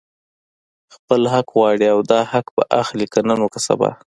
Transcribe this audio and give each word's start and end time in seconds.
خپل 0.95 1.21
حق 1.33 1.47
غواړي 1.57 1.87
او 1.93 1.99
دا 2.11 2.19
حق 2.31 2.45
به 2.55 2.63
اخلي، 2.81 3.05
که 3.13 3.19
نن 3.29 3.39
وو 3.41 3.53
که 3.53 3.59
سبا 3.67 3.89